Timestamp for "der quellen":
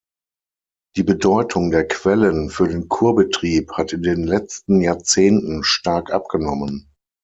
1.69-2.49